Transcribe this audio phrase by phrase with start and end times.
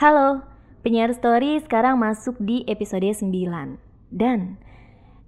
[0.00, 0.40] Halo,
[0.80, 3.20] penyiar story sekarang masuk di episode 9
[4.08, 4.56] Dan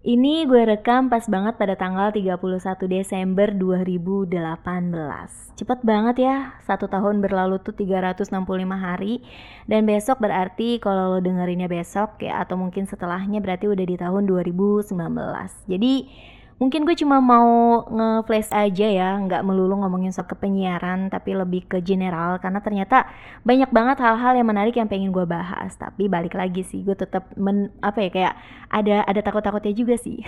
[0.01, 2.41] ini gue rekam pas banget pada tanggal 31
[2.89, 4.33] Desember 2018
[5.61, 8.33] Cepet banget ya, satu tahun berlalu tuh 365
[8.73, 9.21] hari.
[9.69, 14.25] Dan besok berarti kalau lo dengerinnya besok ya Atau mungkin setelahnya berarti udah di tahun
[14.25, 14.89] 2019
[15.69, 15.95] Jadi
[16.63, 21.83] mungkin gue cuma mau nge-flash aja ya nggak melulu ngomongin soal kepenyiaran tapi lebih ke
[21.83, 23.11] general karena ternyata
[23.43, 25.75] banyak banget hal-hal yang menarik yang pengen gue bahas.
[25.75, 28.35] Tapi balik lagi sih gue tetap men apa ya kayak
[28.71, 30.23] ada ada takut-takutnya juga sih.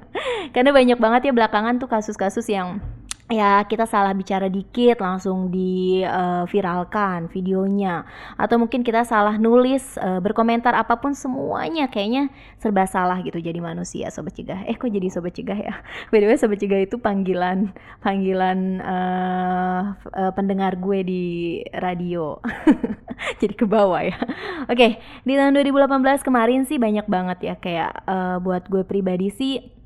[0.54, 2.84] Karena banyak banget ya belakangan tuh kasus-kasus yang
[3.28, 8.08] ya kita salah bicara dikit langsung diviralkan uh, videonya.
[8.40, 13.60] Atau mungkin kita salah nulis uh, berkomentar apa pun semuanya kayaknya serba salah gitu jadi
[13.60, 14.64] manusia sobat cegah.
[14.64, 15.74] Eh kok jadi sobat cegah ya?
[16.10, 21.24] By the way sobat cegah itu panggilan panggilan uh, uh, pendengar gue di
[21.76, 22.40] radio.
[23.42, 24.14] Jadi ke bawah ya.
[24.70, 24.90] Oke okay,
[25.26, 29.77] di tahun 2018 kemarin sih banyak banget ya kayak uh, buat gue pribadi sih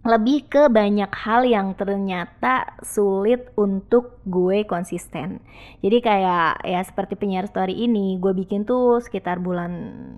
[0.00, 5.44] lebih ke banyak hal yang ternyata sulit untuk gue konsisten.
[5.84, 9.68] Jadi kayak ya seperti penyiar story ini, gue bikin tuh sekitar bulan,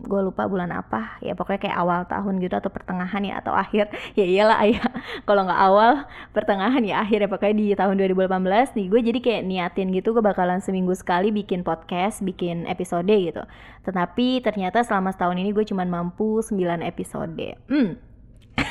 [0.07, 3.91] gue lupa bulan apa, ya pokoknya kayak awal tahun gitu atau pertengahan ya atau akhir.
[4.13, 4.87] Ya iyalah ayah,
[5.25, 5.93] kalau nggak awal,
[6.37, 10.21] pertengahan ya akhir ya pokoknya di tahun 2018 nih gue jadi kayak niatin gitu gue
[10.21, 13.43] bakalan seminggu sekali bikin podcast, bikin episode gitu.
[13.83, 17.57] Tetapi ternyata selama setahun ini gue cuma mampu 9 episode.
[17.67, 17.97] Hmm,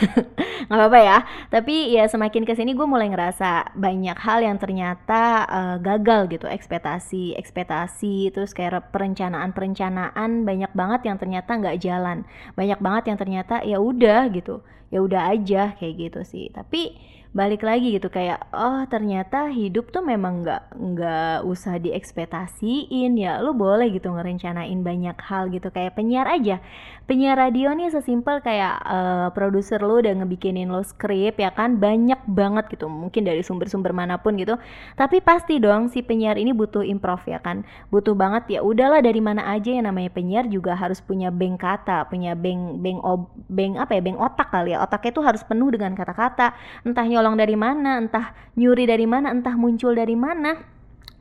[0.68, 1.18] nggak apa-apa ya.
[1.50, 6.46] Tapi ya semakin ke sini gue mulai ngerasa banyak hal yang ternyata uh, gagal gitu.
[6.48, 12.28] Ekspektasi ekspektasi terus kayak perencanaan perencanaan banyak banget yang ternyata nggak jalan.
[12.58, 14.66] Banyak banget yang ternyata ya udah gitu.
[14.92, 16.52] Ya udah aja kayak gitu sih.
[16.52, 16.96] Tapi
[17.32, 23.16] balik lagi gitu kayak oh ternyata hidup tuh memang nggak nggak usah diekspektasiin.
[23.16, 26.60] Ya lu boleh gitu ngerencanain banyak hal gitu kayak penyiar aja.
[27.08, 31.80] Penyiar radio nih sesimpel kayak uh, produser lu udah ngebikinin lo skrip ya kan?
[31.80, 34.60] Banyak banget gitu mungkin dari sumber-sumber mana pun gitu.
[35.00, 37.64] Tapi pasti dong si penyiar ini butuh improv ya kan?
[37.96, 42.12] Butuh banget ya udahlah dari mana aja yang namanya penyiar juga harus punya bank kata
[42.12, 44.02] punya bank bank ob bank apa ya?
[44.04, 44.84] Bank otak kali ya?
[44.84, 46.60] Otaknya tuh harus penuh dengan kata-kata.
[46.84, 50.58] Entahnya nyolong dari mana, entah nyuri dari mana, entah muncul dari mana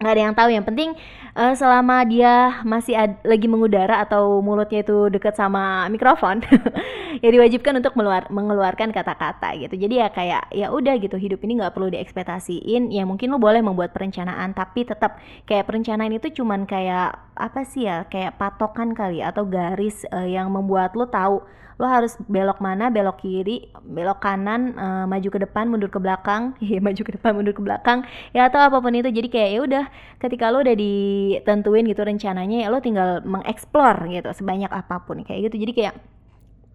[0.01, 0.49] nggak ada yang tahu.
[0.49, 0.91] Yang penting
[1.37, 6.41] uh, selama dia masih ad, lagi mengudara atau mulutnya itu dekat sama mikrofon
[7.25, 9.77] ya diwajibkan untuk meluar, mengeluarkan kata-kata gitu.
[9.77, 12.89] Jadi ya kayak ya udah gitu hidup ini nggak perlu diekspektasiin.
[12.89, 17.85] Ya mungkin lo boleh membuat perencanaan tapi tetap kayak perencanaan itu cuman kayak apa sih
[17.85, 21.45] ya kayak patokan kali atau garis uh, yang membuat lo tahu
[21.81, 26.53] lo harus belok mana belok kiri belok kanan uh, maju ke depan mundur ke belakang.
[26.71, 28.05] Ya maju ke depan mundur ke belakang.
[28.37, 29.09] Ya atau apa pun itu.
[29.09, 29.85] Jadi kayak ya udah
[30.21, 35.51] ketika lo udah ditentuin gitu rencananya ya lo tinggal mengeksplor gitu sebanyak apa pun kayak
[35.51, 35.65] gitu.
[35.65, 35.95] Jadi kayak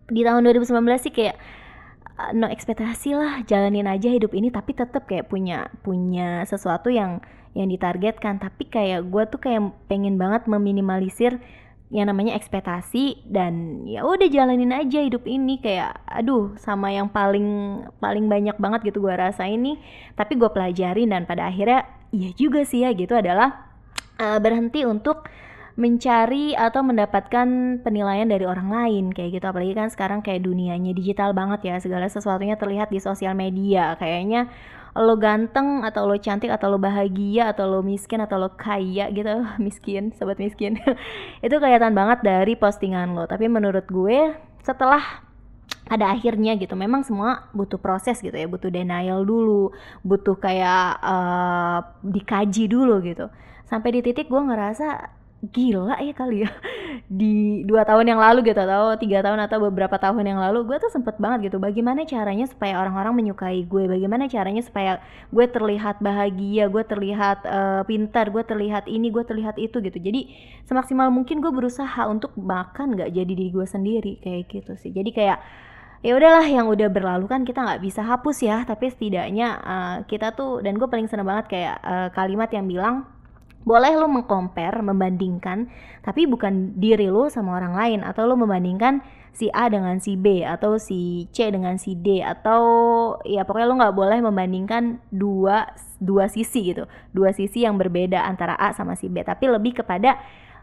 [0.09, 0.69] di tahun 2019
[1.01, 1.35] sih kayak
[2.17, 7.21] uh, no ekspektasi lah jalanin aja hidup ini tapi tetap kayak punya punya sesuatu yang
[7.57, 8.37] yang ditargetkan.
[8.37, 11.39] Tapi kayak gue tuh kayak pengen banget meminimalisir
[11.93, 15.61] yang namanya ekspektasi dan ya udah jalanin aja hidup ini.
[15.61, 19.79] Kayak aduh sama yang paling paling banyak banget gitu gue rasa ini
[20.13, 23.75] tapi gue pelajarin dan pada akhirnya iya juga sih ya gitu adalah
[24.15, 25.27] uh, berhenti untuk
[25.75, 27.47] mencari atau mendapatkan
[27.83, 29.45] penilaian dari orang lain kayak gitu.
[29.45, 33.99] Apalagi kan sekarang kayak dunianya digital banget ya segala sesuatunya terlihat di sosial media.
[33.99, 34.47] Kayaknya
[34.95, 39.43] lo ganteng atau lo cantik atau lo bahagia atau lo miskin atau lo kaya gitu
[39.65, 40.79] miskin sobat miskin
[41.45, 43.27] itu kelihatan banget dari postingan lo.
[43.27, 44.31] Tapi menurut gue
[44.63, 45.24] setelah
[45.85, 46.73] pada akhirnya gitu.
[46.73, 53.29] Memang semua butuh proses gitu ya butuh denial dulu butuh kayak uh, dikaji dulu gitu.
[53.65, 55.15] Sampai di titik gue ngerasa
[55.53, 56.49] gila ya kali ya.
[57.19, 60.77] Di dua tahun yang lalu gitu atau tiga tahun atau beberapa tahun yang lalu gue
[60.81, 63.85] tuh sempet banget gitu bagaimana caranya supaya orang-orang menyukai gue?
[63.85, 69.59] Bagaimana caranya supaya gue terlihat bahagia gue terlihat uh, pintar gue terlihat ini gue terlihat
[69.61, 69.97] itu gitu.
[70.01, 70.33] Jadi
[70.65, 74.89] semaksimal mungkin gue berusaha untuk makan nggak jadi diri gue sendiri kayak gitu sih.
[74.89, 75.39] Jadi kayak
[76.01, 78.63] ya udahlah yang udah berlalu kan kita nggak bisa hapus ya.
[78.67, 83.07] Tapi setidaknya uh, kita tuh dan gue paling seneng banget kayak uh, kalimat yang bilang
[83.65, 85.65] boleh lo mengcompare, membandingkan,
[86.05, 87.99] tapi bukan diri lo sama orang lain.
[88.05, 89.01] Atau lo membandingkan
[89.33, 92.21] si A dengan si B atau si C dengan si D.
[92.21, 92.61] Atau
[93.25, 98.53] ya pokoknya lo nggak boleh membandingkan dua dua sisi gitu, dua sisi yang berbeda antara
[98.53, 100.19] A sama si B, tapi lebih kepada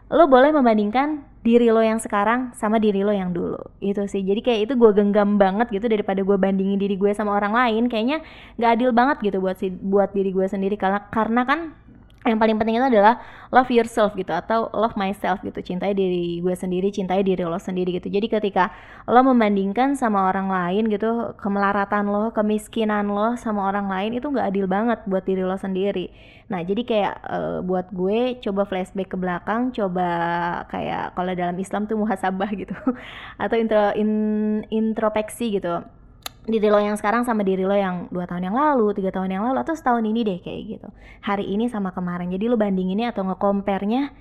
[0.07, 3.59] lo boleh membandingkan diri lo yang sekarang sama diri lo yang dulu.
[3.83, 4.23] Itu sih.
[4.23, 7.83] Jadi kayak itu gue genggam banget gitu daripada gue bandingin diri gue sama orang lain.
[7.91, 8.23] Kayaknya
[8.55, 10.79] nggak adil banget gitu buat si buat diri gue sendiri.
[10.79, 11.59] Karena karena kan
[12.23, 13.19] yang paling penting itu adalah
[13.51, 15.59] love yourself gitu atau love myself gitu.
[15.59, 18.07] Cintai diri gue sendiri cintai diri lo sendiri gitu.
[18.07, 18.71] Jadi ketika
[19.07, 24.47] lo membandingkan sama orang lain gitu kemelaratan lo kemiskinan lo sama orang lain itu nggak
[24.55, 26.07] adil banget buat diri lo sendiri.
[26.47, 30.07] Nah jadi kayak uh, buat gue coba flashback ke belakang coba
[30.71, 32.75] kayak kalau dalam Islam tuh muhasabah gitu
[33.43, 34.11] atau intro in,
[34.71, 35.83] introspeksi gitu
[36.43, 39.43] diri lo yang sekarang sama diri lo yang dua tahun yang lalu, tiga tahun yang
[39.47, 40.89] lalu atau setahun ini deh kayak gitu.
[41.23, 42.27] Hari ini sama kemarin.
[42.31, 44.11] Jadi lo bandinginnya atau nge-compare-nya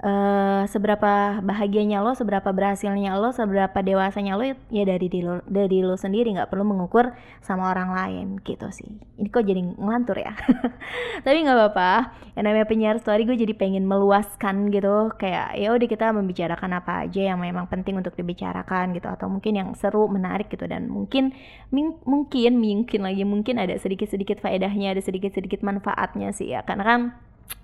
[0.00, 5.84] uh, seberapa bahagianya lo, seberapa berhasilnya lo, seberapa dewasanya lo ya dari diri lo, dari
[5.84, 7.12] lo sendiri nggak perlu mengukur
[7.44, 8.88] sama orang lain gitu sih.
[9.20, 10.32] Ini kok jadi ngelantur ya.
[11.24, 11.92] Tapi nggak apa-apa.
[12.36, 17.04] Yang namanya penyiar story gue jadi pengen meluaskan gitu kayak ya udah kita membicarakan apa
[17.04, 21.36] aja yang memang penting untuk dibicarakan gitu atau mungkin yang seru, menarik gitu dan mungkin
[21.70, 26.64] mungkin mungkin lagi mungkin ada sedikit-sedikit faedahnya, ada sedikit-sedikit manfaatnya sih ya.
[26.64, 27.00] Karena kan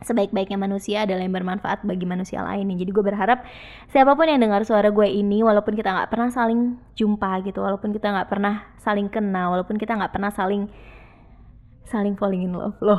[0.05, 2.69] sebaik-baiknya manusia adalah yang bermanfaat bagi manusia lain.
[2.77, 3.43] Jadi gue berharap
[3.91, 7.91] siapa pun yang dengar suara gue ini walaupun kita nggak pernah saling jumpa gitu walaupun
[7.97, 10.69] kita nggak pernah saling kenal walaupun kita nggak pernah saling
[11.87, 12.99] saling falling in love loh.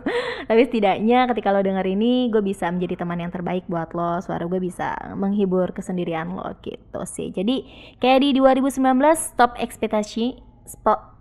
[0.48, 4.48] Tapi setidaknya ketika lo denger ini gue bisa menjadi teman yang terbaik buat lo suara
[4.48, 7.28] gue bisa menghibur kesendirian lo gitu sih.
[7.30, 7.68] Jadi
[8.00, 8.80] kayak di 2019
[9.16, 11.20] stop ekspektasi stop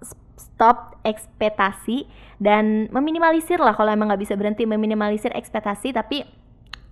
[1.01, 2.05] ekspektasi
[2.41, 6.25] dan meminimalisir lah kalau emang nggak bisa berhenti meminimalisir ekspektasi tapi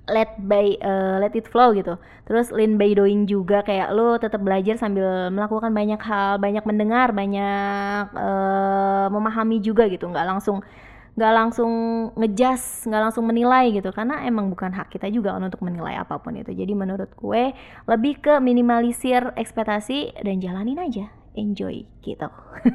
[0.09, 1.95] let by uh, let it flow gitu.
[2.25, 7.13] Terus lean by doing juga kayak lo tetap belajar sambil melakukan banyak hal banyak mendengar
[7.13, 10.09] banyak uh, memahami juga gitu.
[10.09, 10.65] Nggak langsung
[11.13, 11.71] nggak langsung
[12.15, 13.93] ngejas nggak langsung menilai gitu.
[13.93, 16.51] Karena emang bukan hak kita juga kan untuk menilai apa pun itu.
[16.51, 17.53] Jadi menurut gue
[17.85, 22.27] lebih ke minimalisir ekspektasi dan jalanin aja enjoy gitu.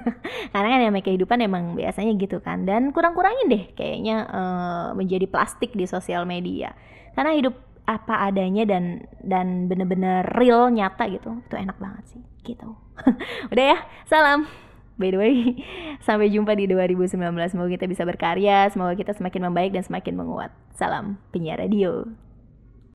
[0.52, 2.64] Karena kan yang kehidupan emang biasanya gitu kan.
[2.64, 6.72] Dan kurang-kurangin deh kayaknya uh, menjadi plastik di sosial media.
[7.12, 12.72] Karena hidup apa adanya dan dan bener-bener real nyata gitu itu enak banget sih gitu.
[13.52, 13.78] Udah ya
[14.08, 14.48] salam.
[14.96, 15.34] By the way
[16.06, 17.20] sampai jumpa di 2019
[17.50, 20.50] semoga kita bisa berkarya semoga kita semakin membaik dan semakin menguat.
[20.72, 22.23] Salam penyiar radio